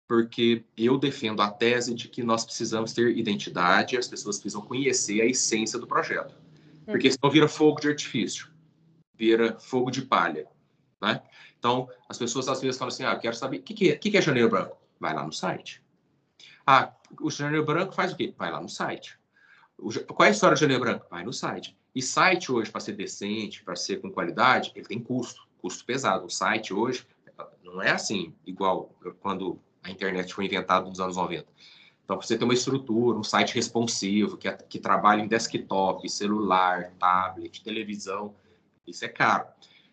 [0.09, 5.21] porque eu defendo a tese de que nós precisamos ter identidade, as pessoas precisam conhecer
[5.21, 6.35] a essência do projeto.
[6.85, 7.15] Porque uhum.
[7.15, 8.49] senão vira fogo de artifício,
[9.15, 10.47] vira fogo de palha.
[11.03, 11.21] Né?
[11.59, 13.97] Então, as pessoas às vezes falam assim: ah, eu quero saber o que, que, é,
[13.97, 14.77] que, que é janeiro branco?
[15.01, 15.83] Vai lá no site.
[16.65, 18.33] Ah, o janeiro branco faz o quê?
[18.39, 19.19] Vai lá no site.
[19.77, 21.07] O, qual é a história do janeiro branco?
[21.11, 21.77] Vai no site.
[21.95, 26.27] E site hoje, para ser decente, para ser com qualidade, ele tem custo, custo pesado.
[26.27, 27.07] O site hoje
[27.63, 31.47] não é assim, igual quando a internet foi inventada nos anos 90.
[32.05, 37.63] Então, você tem uma estrutura, um site responsivo, que, que trabalha em desktop, celular, tablet,
[37.63, 38.35] televisão,
[38.87, 39.47] isso é caro.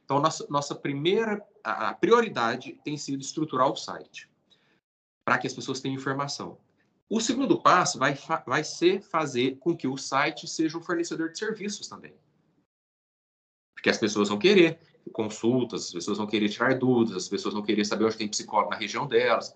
[0.06, 4.30] Então, nossa, nossa primeira a, a prioridade tem sido estruturar o site,
[5.26, 6.58] para que as pessoas tenham informação.
[7.10, 11.40] O segundo passo vai, vai ser fazer com que o site seja um fornecedor de
[11.40, 12.14] serviços também.
[13.76, 14.80] Porque as pessoas vão querer
[15.12, 18.72] consultas, as pessoas vão querer tirar dúvidas, as pessoas vão querer saber onde tem psicólogo
[18.72, 19.56] na região delas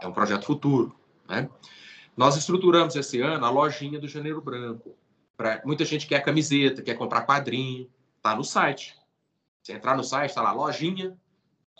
[0.00, 0.94] é um projeto futuro.
[1.28, 1.48] Né?
[2.16, 4.96] Nós estruturamos esse ano a lojinha do Janeiro Branco.
[5.36, 8.96] Pra, muita gente quer camiseta, quer comprar quadrinho, tá no site.
[9.62, 11.16] Você entrar no site, está lá, lojinha.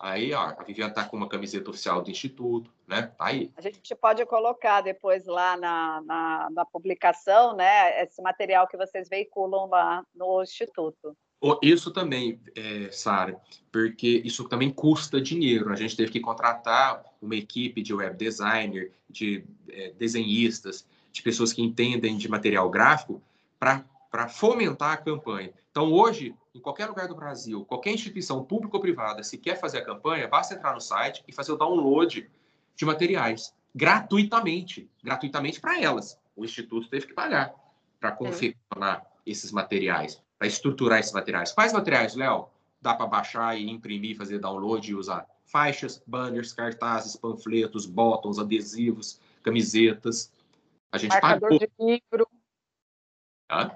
[0.00, 3.12] Aí, ó, a Viviane está com uma camiseta oficial do Instituto, né?
[3.16, 3.52] Tá aí.
[3.56, 8.02] A gente pode colocar depois lá na, na, na publicação, né?
[8.02, 11.16] Esse material que vocês veiculam lá no Instituto.
[11.60, 13.40] Isso também, é, Sara,
[13.72, 15.72] porque isso também custa dinheiro.
[15.72, 21.52] A gente teve que contratar uma equipe de web designer, de é, desenhistas, de pessoas
[21.52, 23.20] que entendem de material gráfico
[23.58, 25.52] para fomentar a campanha.
[25.70, 29.78] Então, hoje, em qualquer lugar do Brasil, qualquer instituição pública ou privada, se quer fazer
[29.78, 32.30] a campanha, basta entrar no site e fazer o download
[32.76, 36.18] de materiais gratuitamente, gratuitamente para elas.
[36.36, 37.54] O Instituto teve que pagar
[37.98, 41.52] para confeccionar esses materiais para estruturar esses materiais.
[41.52, 42.48] Quais materiais, Léo?
[42.80, 45.24] Dá para baixar e imprimir, fazer download e usar?
[45.44, 50.32] Faixas, banners, cartazes, panfletos, botões, adesivos, camisetas.
[50.90, 51.58] A gente Marcador pagou.
[51.60, 52.28] de livro.
[53.48, 53.70] Hã?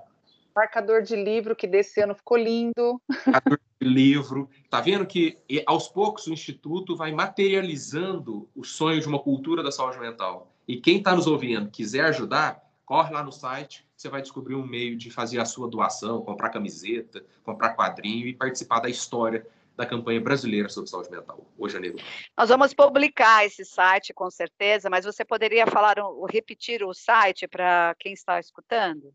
[0.57, 3.01] Marcador de livro, que desse ano ficou lindo.
[3.25, 4.51] Marcador de livro.
[4.69, 9.71] Tá vendo que aos poucos o Instituto vai materializando o sonho de uma cultura da
[9.71, 10.53] saúde mental.
[10.67, 14.67] E quem está nos ouvindo quiser ajudar, corre lá no site, você vai descobrir um
[14.67, 19.87] meio de fazer a sua doação, comprar camiseta, comprar quadrinho e participar da história da
[19.87, 21.99] campanha brasileira sobre saúde mental, o Janeiro.
[22.37, 25.97] Nós vamos publicar esse site com certeza, mas você poderia falar,
[26.31, 29.13] repetir o site para quem está escutando?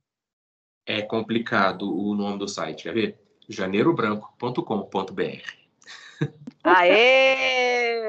[0.85, 3.19] É complicado o nome do site, quer ver?
[3.49, 5.61] janeirobranco.com.br.
[6.63, 8.01] Aê!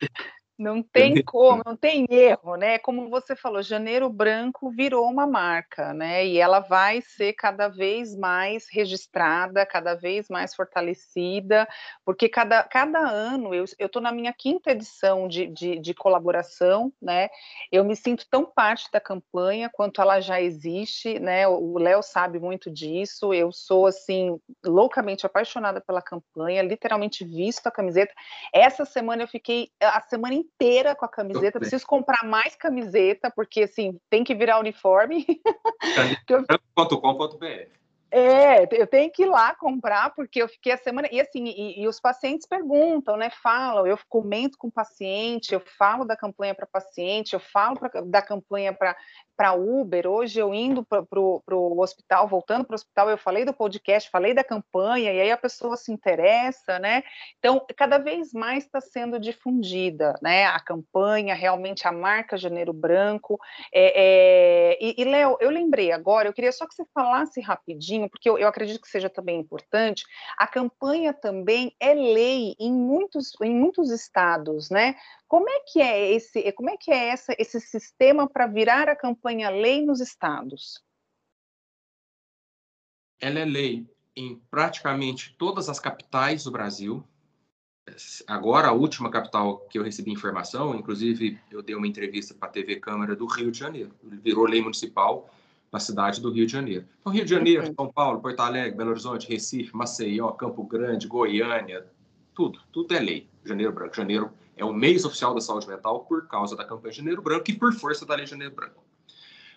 [0.58, 2.80] Não tem como, não tem erro, né?
[2.80, 6.26] Como você falou, Janeiro Branco virou uma marca, né?
[6.26, 11.68] E ela vai ser cada vez mais registrada, cada vez mais fortalecida,
[12.04, 17.28] porque cada, cada ano, eu estou na minha quinta edição de, de, de, colaboração, né?
[17.70, 21.46] Eu me sinto tão parte da campanha quanto ela já existe, né?
[21.46, 27.70] O Léo sabe muito disso, eu sou, assim, loucamente apaixonada pela campanha, literalmente visto a
[27.70, 28.12] camiseta.
[28.52, 31.58] Essa semana eu fiquei a semana inteira inteira com a camiseta.
[31.58, 35.24] Preciso comprar mais camiseta, porque assim, tem que virar uniforme.
[36.74, 37.44] .com.br
[38.10, 41.08] É, eu tenho que ir lá comprar, porque eu fiquei a semana.
[41.12, 43.30] E assim, e, e os pacientes perguntam, né?
[43.42, 48.00] Falam, eu comento com o paciente, eu falo da campanha para paciente, eu falo pra,
[48.00, 50.06] da campanha para Uber.
[50.06, 54.32] Hoje eu indo para o hospital, voltando para o hospital, eu falei do podcast, falei
[54.32, 57.02] da campanha, e aí a pessoa se interessa, né?
[57.38, 60.46] Então, cada vez mais está sendo difundida, né?
[60.46, 63.38] A campanha, realmente a marca Janeiro Branco.
[63.72, 64.78] É, é...
[64.80, 68.38] E, e Léo, eu lembrei agora, eu queria só que você falasse rapidinho, porque eu,
[68.38, 70.04] eu acredito que seja também importante.
[70.36, 74.94] A campanha também é lei em muitos, em muitos estados, né?
[75.26, 78.96] Como é que é esse, como é que é essa, esse sistema para virar a
[78.96, 80.82] campanha lei nos estados?
[83.20, 87.02] Ela é lei em praticamente todas as capitais do Brasil.
[88.26, 92.52] Agora, a última capital que eu recebi informação, inclusive eu dei uma entrevista para a
[92.52, 93.94] TV Câmara do Rio de Janeiro.
[94.02, 95.30] Virou lei municipal
[95.72, 96.86] na cidade do Rio de Janeiro.
[97.00, 97.74] Então, Rio de Janeiro, uhum.
[97.74, 101.86] São Paulo, Porto Alegre, Belo Horizonte, Recife, Maceió, Campo Grande, Goiânia,
[102.34, 103.28] tudo, tudo é lei.
[103.44, 103.96] Janeiro Branco.
[103.96, 107.50] Janeiro é o mês oficial da saúde mental por causa da campanha de Janeiro Branco
[107.50, 108.84] e por força da Lei de Janeiro Branco.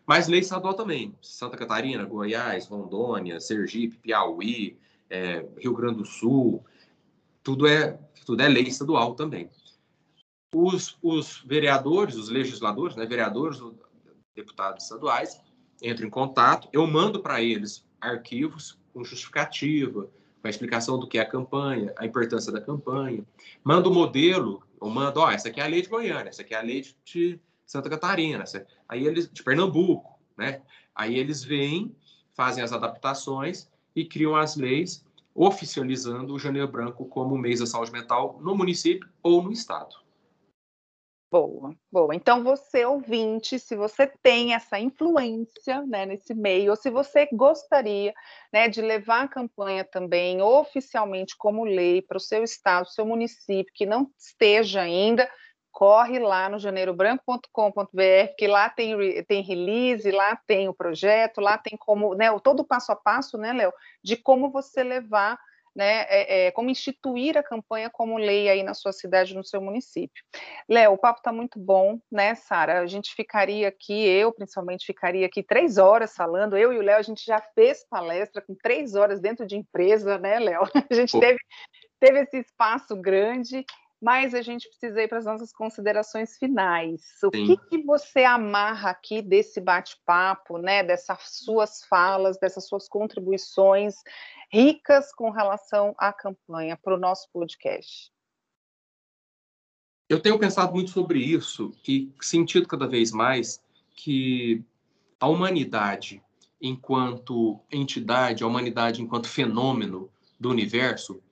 [0.05, 1.15] Mas lei estadual também.
[1.21, 4.77] Santa Catarina, Goiás, Rondônia, Sergipe, Piauí,
[5.09, 6.63] é, Rio Grande do Sul,
[7.43, 9.49] tudo é, tudo é lei estadual também.
[10.53, 13.61] Os, os vereadores, os legisladores, né, vereadores,
[14.35, 15.39] deputados estaduais,
[15.81, 20.09] entram em contato, eu mando para eles arquivos com justificativa,
[20.41, 23.25] com a explicação do que é a campanha, a importância da campanha.
[23.63, 26.53] Manda o modelo, ou manda, ó, essa aqui é a lei de Goiânia, essa aqui
[26.53, 28.65] é a lei de Santa Catarina, essa...
[28.87, 30.61] aí eles de Pernambuco, né?
[30.93, 31.95] Aí eles vêm,
[32.33, 37.91] fazem as adaptações e criam as leis oficializando o Janeiro Branco como mês da saúde
[37.91, 39.95] mental no município ou no estado.
[41.31, 42.13] Boa, boa.
[42.13, 48.13] Então, você ouvinte, se você tem essa influência né, nesse meio, ou se você gostaria
[48.51, 53.71] né, de levar a campanha também oficialmente como lei para o seu estado, seu município,
[53.73, 55.29] que não esteja ainda,
[55.71, 61.77] corre lá no janeirobranco.com.br, que lá tem, tem release, lá tem o projeto, lá tem
[61.77, 63.71] como, né, todo o passo a passo, né, Léo,
[64.03, 65.39] de como você levar
[65.75, 69.61] né, é, é, como instituir a campanha como lei aí na sua cidade, no seu
[69.61, 70.23] município.
[70.69, 72.81] Léo, o papo está muito bom, né, Sara?
[72.81, 76.57] A gente ficaria aqui, eu principalmente ficaria aqui três horas falando.
[76.57, 80.17] Eu e o Léo, a gente já fez palestra com três horas dentro de empresa,
[80.17, 80.61] né, Léo?
[80.91, 81.37] A gente teve,
[81.99, 83.65] teve esse espaço grande
[84.01, 87.01] mas a gente precisa ir para as nossas considerações finais.
[87.23, 93.95] O que, que você amarra aqui desse bate-papo, né, dessas suas falas, dessas suas contribuições
[94.51, 98.11] ricas com relação à campanha para o nosso podcast?
[100.09, 103.63] Eu tenho pensado muito sobre isso e sentido cada vez mais
[103.95, 104.63] que
[105.19, 106.21] a humanidade,
[106.61, 111.23] enquanto entidade, a humanidade enquanto fenômeno do universo,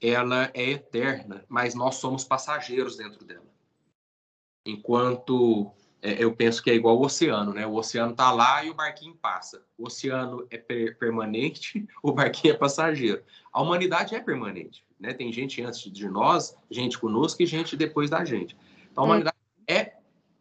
[0.00, 3.46] ela é eterna, mas nós somos passageiros dentro dela.
[4.64, 5.70] Enquanto
[6.02, 7.64] é, eu penso que é igual o oceano, né?
[7.64, 9.62] O oceano está lá e o barquinho passa.
[9.78, 13.22] O oceano é per permanente, o barquinho é passageiro.
[13.52, 15.14] A humanidade é permanente, né?
[15.14, 18.56] Tem gente antes de nós, gente conosco e gente depois da gente.
[18.90, 19.10] Então a hum.
[19.10, 19.36] humanidade
[19.68, 19.92] é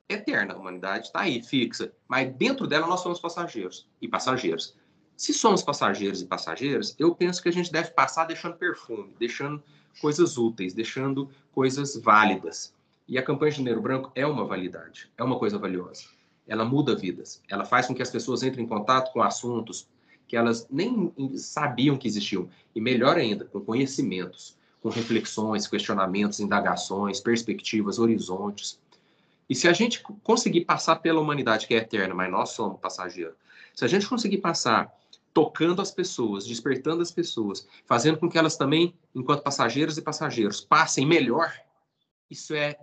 [0.10, 1.94] eterna, a humanidade está aí, fixa.
[2.08, 4.76] Mas dentro dela nós somos passageiros e passageiros.
[5.16, 9.64] Se somos passageiros e passageiras, eu penso que a gente deve passar deixando perfume, deixando
[10.02, 12.74] coisas úteis, deixando coisas válidas.
[13.08, 16.06] E a campanha de Janeiro Branco é uma validade, é uma coisa valiosa.
[16.48, 19.88] Ela muda vidas, ela faz com que as pessoas entrem em contato com assuntos
[20.28, 22.50] que elas nem sabiam que existiam.
[22.74, 28.80] E melhor ainda, com conhecimentos, com reflexões, questionamentos, indagações, perspectivas, horizontes.
[29.50, 33.36] E se a gente conseguir passar pela humanidade que é eterna, mas nós somos passageiros,
[33.76, 34.90] se a gente conseguir passar
[35.34, 40.62] tocando as pessoas, despertando as pessoas, fazendo com que elas também, enquanto passageiros e passageiros,
[40.62, 41.54] passem melhor,
[42.32, 42.80] isso é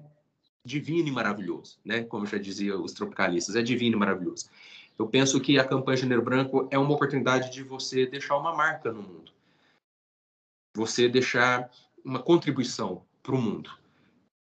[0.64, 2.04] divino e maravilhoso, né?
[2.04, 4.48] Como já dizia os tropicalistas, é divino e maravilhoso.
[4.98, 8.92] Eu penso que a campanha Janeiro Branco é uma oportunidade de você deixar uma marca
[8.92, 9.32] no mundo.
[10.76, 11.70] Você deixar
[12.04, 13.70] uma contribuição para o mundo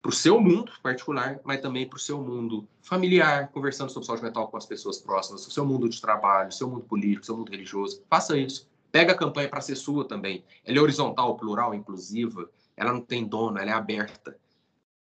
[0.03, 4.21] para o seu mundo particular, mas também para o seu mundo familiar, conversando sobre saúde
[4.21, 7.49] mental com as pessoas próximas, o seu mundo de trabalho, seu mundo político, seu mundo
[7.49, 8.03] religioso.
[8.09, 8.69] Faça isso.
[8.91, 10.43] Pega a campanha para ser sua também.
[10.65, 12.49] Ela é horizontal, plural, inclusiva.
[12.75, 14.37] Ela não tem dono, ela é aberta,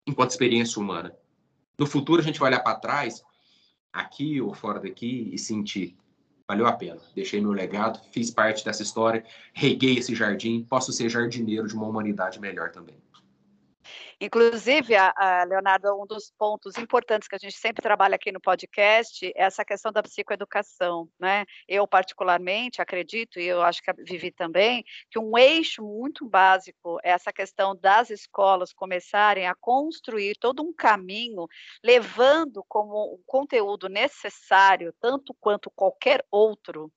[0.07, 1.15] enquanto experiência humana.
[1.79, 3.23] No futuro, a gente vai olhar para trás,
[3.93, 5.97] aqui ou fora daqui, e sentir:
[6.47, 7.01] valeu a pena.
[7.15, 11.87] Deixei meu legado, fiz parte dessa história, reguei esse jardim, posso ser jardineiro de uma
[11.87, 12.97] humanidade melhor também.
[14.21, 18.41] Inclusive, a, a, Leonardo, um dos pontos importantes que a gente sempre trabalha aqui no
[18.41, 21.45] podcast é essa questão da psicoeducação, né?
[21.69, 27.11] Eu, particularmente, acredito, e eu acho que Vivi também, que um eixo muito básico é
[27.11, 31.47] essa questão das escolas começarem a construir todo um caminho,
[31.83, 36.91] levando como um conteúdo necessário, tanto quanto qualquer outro,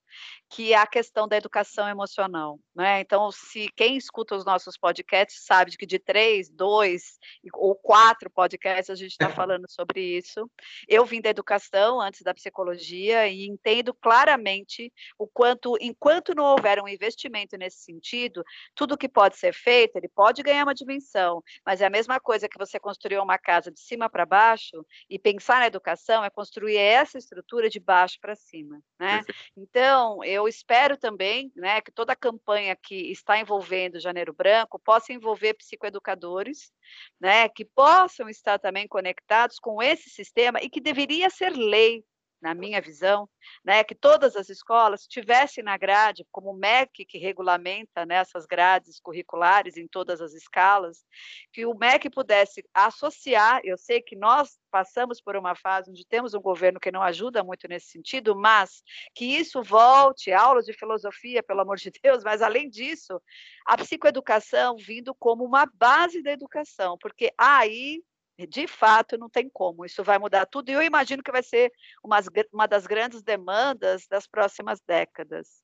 [0.49, 2.59] que é a questão da educação emocional.
[2.75, 3.01] Né?
[3.01, 7.17] Então, se quem escuta os nossos podcasts sabe que de três, dois
[7.53, 10.49] ou quatro podcasts a gente está falando sobre isso.
[10.87, 16.81] Eu vim da educação antes da psicologia e entendo claramente o quanto, enquanto não houver
[16.81, 18.43] um investimento nesse sentido,
[18.75, 22.47] tudo que pode ser feito, ele pode ganhar uma dimensão, mas é a mesma coisa
[22.47, 26.77] que você construir uma casa de cima para baixo e pensar na educação é construir
[26.77, 28.79] essa estrutura de baixo para cima.
[28.99, 29.21] Né?
[29.57, 34.77] Então, então, eu espero também né, que toda a campanha que está envolvendo Janeiro Branco
[34.77, 36.71] possa envolver psicoeducadores,
[37.19, 42.03] né, que possam estar também conectados com esse sistema e que deveria ser lei
[42.45, 43.27] na minha visão,
[43.63, 48.45] né, que todas as escolas tivessem na grade, como o MEC que regulamenta né, essas
[48.45, 51.03] grades curriculares em todas as escalas,
[51.51, 56.35] que o MEC pudesse associar, eu sei que nós passamos por uma fase onde temos
[56.35, 58.83] um governo que não ajuda muito nesse sentido, mas
[59.15, 63.19] que isso volte, aulas de filosofia, pelo amor de Deus, mas além disso,
[63.65, 68.03] a psicoeducação vindo como uma base da educação, porque aí
[68.45, 69.85] de fato, não tem como.
[69.85, 70.69] Isso vai mudar tudo.
[70.69, 71.71] E eu imagino que vai ser
[72.03, 72.17] uma,
[72.51, 75.63] uma das grandes demandas das próximas décadas.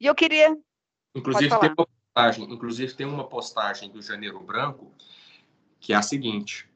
[0.00, 0.56] E eu queria.
[1.16, 4.92] Inclusive tem, uma postagem, inclusive, tem uma postagem do Janeiro Branco
[5.80, 6.68] que é a seguinte: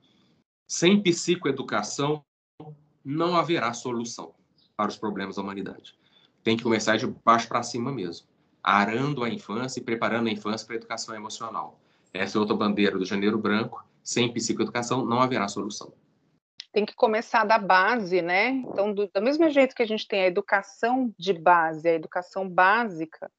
[0.67, 2.25] sem psicoeducação,
[3.05, 4.35] não haverá solução
[4.77, 5.97] para os problemas da humanidade.
[6.43, 8.27] Tem que começar de baixo para cima mesmo,
[8.63, 11.81] arando a infância e preparando a infância para a educação emocional.
[12.13, 15.95] Essa é outra bandeira do Janeiro Branco sem psicoeducação não haverá solução.
[16.71, 18.49] Tem que começar da base, né?
[18.49, 22.49] Então, do, do mesmo jeito que a gente tem a educação de base, a educação
[22.49, 23.31] básica,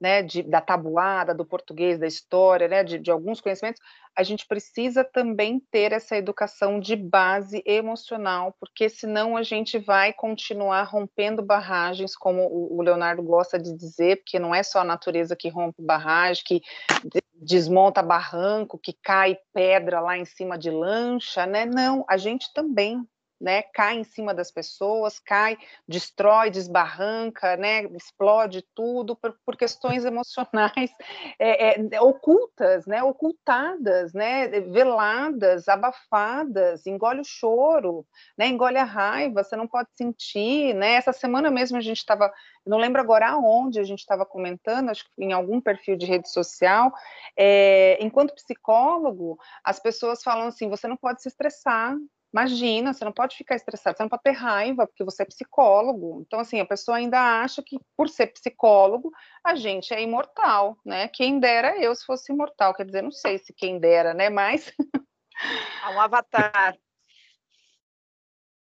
[0.00, 3.82] né, de, da tabuada, do português, da história, né, de, de, alguns conhecimentos,
[4.16, 10.12] a gente precisa também ter essa educação de base emocional, porque senão a gente vai
[10.14, 14.84] continuar rompendo barragens, como o, o Leonardo gosta de dizer, porque não é só a
[14.84, 16.62] natureza que rompe barragem, que
[17.40, 21.64] desmonta barranco, que cai pedra lá em cima de lancha, né?
[21.64, 23.02] Não, a gente também
[23.40, 25.56] né, cai em cima das pessoas, cai,
[25.88, 30.90] destrói, desbarranca, né, explode tudo por, por questões emocionais
[31.38, 39.42] é, é, ocultas, né, ocultadas, né, veladas, abafadas, engole o choro, né, engole a raiva,
[39.42, 42.30] você não pode sentir, né, essa semana mesmo a gente estava,
[42.66, 46.30] não lembro agora aonde a gente estava comentando, acho que em algum perfil de rede
[46.30, 46.92] social,
[47.36, 51.96] é, enquanto psicólogo, as pessoas falam assim, você não pode se estressar,
[52.32, 56.22] Imagina, você não pode ficar estressado, você não pode ter raiva, porque você é psicólogo.
[56.24, 59.10] Então, assim, a pessoa ainda acha que, por ser psicólogo,
[59.44, 61.08] a gente é imortal, né?
[61.08, 64.30] Quem dera eu se fosse imortal, quer dizer, não sei se quem dera, né?
[64.30, 64.72] Mas.
[65.84, 66.76] É um avatar.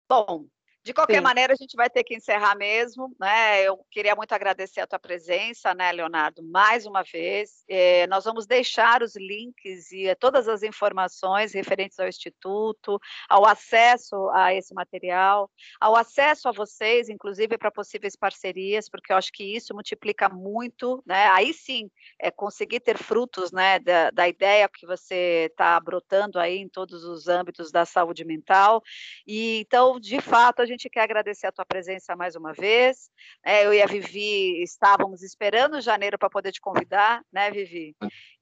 [0.10, 0.46] Bom,
[0.88, 1.22] de qualquer Sim.
[1.22, 3.62] maneira, a gente vai ter que encerrar mesmo, né?
[3.62, 7.66] Eu queria muito agradecer a tua presença, né, Leonardo, mais uma vez.
[7.68, 14.30] É, nós vamos deixar os links e todas as informações referentes ao Instituto, ao acesso
[14.30, 19.44] a esse material, ao acesso a vocês, inclusive para possíveis parcerias, porque eu acho que
[19.44, 21.28] isso multiplica muito, né?
[21.32, 26.58] Aí sim, é conseguir ter frutos, né, da, da ideia que você está brotando aí
[26.60, 28.82] em todos os âmbitos da saúde mental.
[29.28, 33.10] E então, de fato, a gente gente quer agradecer a tua presença mais uma vez.
[33.44, 37.96] É, eu e a Vivi estávamos esperando janeiro para poder te convidar, né, Vivi?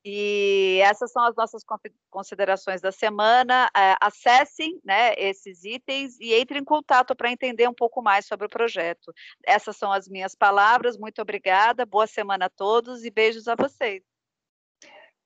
[0.03, 1.63] E essas são as nossas
[2.11, 3.69] considerações da semana.
[3.75, 8.45] É, acessem né, esses itens e entrem em contato para entender um pouco mais sobre
[8.45, 9.13] o projeto.
[9.43, 10.97] Essas são as minhas palavras.
[10.97, 11.86] Muito obrigada.
[11.86, 14.14] Boa semana a todos e beijos a vocês.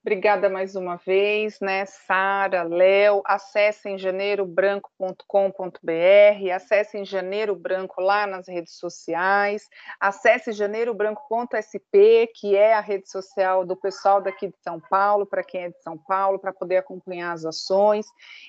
[0.02, 8.78] Obrigada mais uma vez, né, Sara, Léo, acessem janeirobranco.com.br, acessem Janeiro Branco lá nas redes
[8.78, 9.68] sociais,
[10.00, 15.64] acesse janeirobranco.sp, que é a rede social do pessoal daqui de São Paulo, para quem
[15.64, 18.06] é de São Paulo, para poder acompanhar as ações.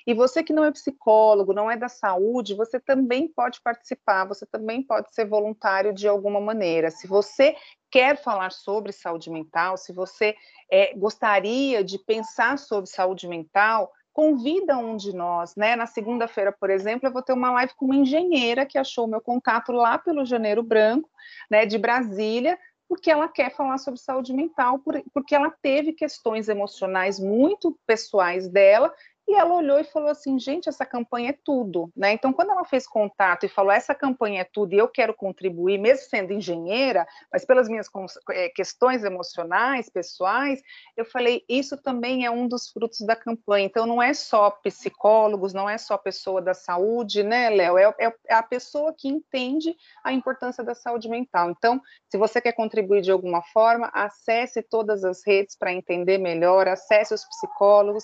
[0.07, 4.45] E você que não é psicólogo, não é da saúde, você também pode participar, você
[4.45, 6.89] também pode ser voluntário de alguma maneira.
[6.89, 7.57] Se você
[7.91, 10.33] quer falar sobre saúde mental, se você
[10.71, 11.40] é, gostaria
[11.83, 15.75] de pensar sobre saúde mental, convida um de nós, né?
[15.75, 19.21] Na segunda-feira, por exemplo, eu vou ter uma live com uma engenheira que achou meu
[19.21, 21.09] contato lá pelo Janeiro Branco,
[21.49, 24.81] né, de Brasília, porque ela quer falar sobre saúde mental,
[25.13, 28.93] porque ela teve questões emocionais muito pessoais dela
[29.31, 31.89] E ela olhou e falou assim: gente, essa campanha é tudo.
[31.95, 32.11] Né?
[32.11, 35.77] Então, quando ela fez contato e falou: essa campanha é tudo e eu quero contribuir,
[35.77, 37.87] mesmo sendo engenheira, mas pelas minhas
[38.31, 40.61] é, questões emocionais, pessoais,
[40.97, 43.65] eu falei: isso também é um dos frutos da campanha.
[43.65, 47.77] Então, não é só psicólogos, não é só pessoa da saúde, né, Léo?
[47.77, 49.73] É, é, é a pessoa que entende
[50.03, 51.51] a importância da saúde mental.
[51.51, 56.67] Então, se você quer contribuir de alguma forma, acesse todas as redes para entender melhor,
[56.67, 58.03] acesse os psicólogos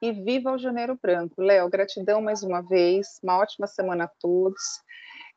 [0.00, 1.40] e viva o Janeiro Branco.
[1.40, 4.62] Léo, gratidão mais uma vez, uma ótima semana a todos.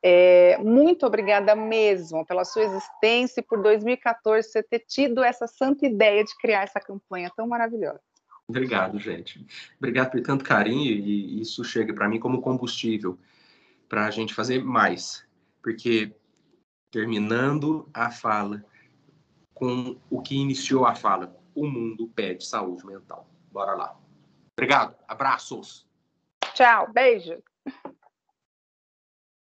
[0.03, 5.85] É, muito obrigada mesmo pela sua existência e por 2014 você ter tido essa santa
[5.85, 8.01] ideia de criar essa campanha tão maravilhosa.
[8.47, 9.45] Obrigado, gente.
[9.77, 13.17] Obrigado por tanto carinho e isso chega para mim como combustível
[13.87, 15.25] para a gente fazer mais,
[15.61, 16.13] porque
[16.89, 18.63] terminando a fala
[19.53, 23.29] com o que iniciou a fala, o mundo pede saúde mental.
[23.51, 24.00] Bora lá.
[24.61, 24.95] Obrigado.
[25.07, 25.87] Abraços.
[26.53, 26.87] Tchau.
[26.93, 27.41] Beijo.